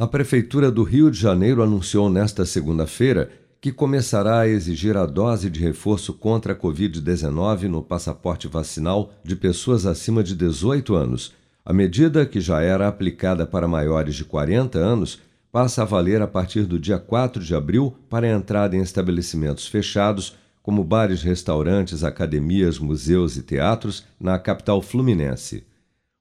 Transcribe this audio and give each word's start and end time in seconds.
A 0.00 0.06
Prefeitura 0.06 0.70
do 0.70 0.82
Rio 0.82 1.10
de 1.10 1.20
Janeiro 1.20 1.62
anunciou 1.62 2.08
nesta 2.08 2.46
segunda-feira 2.46 3.28
que 3.60 3.70
começará 3.70 4.40
a 4.40 4.48
exigir 4.48 4.96
a 4.96 5.04
dose 5.04 5.50
de 5.50 5.60
reforço 5.60 6.14
contra 6.14 6.54
a 6.54 6.56
Covid-19 6.56 7.64
no 7.64 7.82
passaporte 7.82 8.48
vacinal 8.48 9.12
de 9.22 9.36
pessoas 9.36 9.84
acima 9.84 10.24
de 10.24 10.34
18 10.34 10.94
anos. 10.94 11.34
A 11.62 11.74
medida, 11.74 12.24
que 12.24 12.40
já 12.40 12.62
era 12.62 12.88
aplicada 12.88 13.46
para 13.46 13.68
maiores 13.68 14.14
de 14.14 14.24
40 14.24 14.78
anos, 14.78 15.20
passa 15.52 15.82
a 15.82 15.84
valer 15.84 16.22
a 16.22 16.26
partir 16.26 16.62
do 16.62 16.78
dia 16.78 16.98
4 16.98 17.44
de 17.44 17.54
abril 17.54 17.94
para 18.08 18.26
a 18.26 18.30
entrada 18.30 18.74
em 18.74 18.80
estabelecimentos 18.80 19.66
fechados, 19.66 20.34
como 20.62 20.82
bares, 20.82 21.22
restaurantes, 21.22 22.02
academias, 22.02 22.78
museus 22.78 23.36
e 23.36 23.42
teatros, 23.42 24.06
na 24.18 24.38
capital 24.38 24.80
fluminense. 24.80 25.62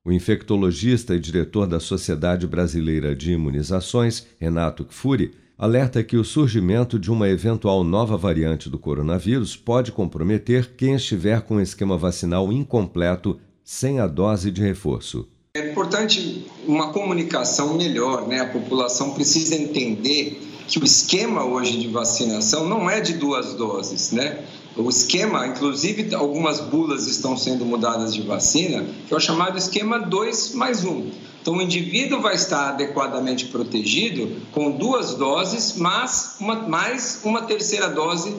O 0.05 0.13
infectologista 0.13 1.13
e 1.13 1.19
diretor 1.19 1.67
da 1.67 1.77
Sociedade 1.77 2.47
Brasileira 2.47 3.13
de 3.13 3.33
Imunizações, 3.33 4.25
Renato 4.39 4.85
Kfouri, 4.85 5.33
alerta 5.57 6.01
que 6.01 6.15
o 6.15 6.23
surgimento 6.23 6.97
de 6.97 7.11
uma 7.11 7.27
eventual 7.27 7.83
nova 7.83 8.15
variante 8.15 8.69
do 8.69 8.79
coronavírus 8.79 9.57
pode 9.57 9.91
comprometer 9.91 10.73
quem 10.77 10.95
estiver 10.95 11.41
com 11.41 11.57
o 11.57 11.61
esquema 11.61 11.97
vacinal 11.97 12.49
incompleto 12.49 13.41
sem 13.61 13.99
a 13.99 14.07
dose 14.07 14.51
de 14.51 14.61
reforço. 14.61 15.27
É 15.53 15.69
importante 15.69 16.45
uma 16.65 16.93
comunicação 16.93 17.75
melhor, 17.75 18.25
né? 18.25 18.39
A 18.39 18.47
população 18.47 19.13
precisa 19.13 19.53
entender 19.53 20.48
que 20.69 20.77
o 20.77 20.85
esquema 20.85 21.43
hoje 21.43 21.79
de 21.79 21.87
vacinação 21.87 22.67
não 22.67 22.89
é 22.89 23.01
de 23.01 23.13
duas 23.13 23.55
doses, 23.55 24.11
né? 24.11 24.43
O 24.77 24.87
esquema, 24.87 25.47
inclusive 25.47 26.13
algumas 26.13 26.59
bulas 26.59 27.07
estão 27.07 27.35
sendo 27.35 27.65
mudadas 27.65 28.13
de 28.13 28.21
vacina, 28.21 28.85
que 29.07 29.13
é 29.13 29.17
o 29.17 29.19
chamado 29.19 29.57
esquema 29.57 29.99
2 29.99 30.53
mais 30.53 30.85
1. 30.85 31.11
Então, 31.41 31.55
o 31.55 31.61
indivíduo 31.61 32.21
vai 32.21 32.35
estar 32.35 32.69
adequadamente 32.69 33.45
protegido 33.45 34.41
com 34.51 34.71
duas 34.71 35.15
doses, 35.15 35.75
mas 35.75 36.35
uma, 36.39 36.55
mais 36.55 37.21
uma 37.23 37.41
terceira 37.41 37.89
dose 37.89 38.35